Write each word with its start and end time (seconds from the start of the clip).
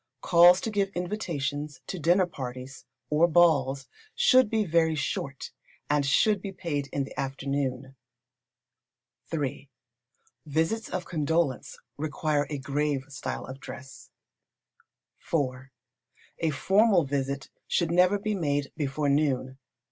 Calls 0.21 0.59
to 0.61 0.71
give 0.71 0.89
invitations 0.95 1.79
to 1.85 1.99
dinner 1.99 2.25
parties, 2.25 2.85
or 3.11 3.27
balls, 3.27 3.87
should 4.15 4.49
be 4.49 4.63
very 4.65 4.95
short, 4.95 5.51
and 5.91 6.07
should 6.07 6.41
be 6.41 6.51
paid 6.51 6.87
in 6.91 7.03
the 7.03 7.19
afternoon. 7.19 7.95
iii. 9.31 9.69
Visits 10.47 10.89
of 10.89 11.05
condolence 11.05 11.77
require 11.97 12.47
a 12.49 12.57
grave 12.57 13.03
style 13.09 13.45
of 13.45 13.59
dress. 13.59 14.09
iv. 15.31 15.69
A 16.39 16.49
formal 16.49 17.03
visit 17.03 17.51
should 17.67 17.91
never 17.91 18.17
be 18.17 18.33
made 18.33 18.71
before 18.75 19.07
noon. 19.07 19.59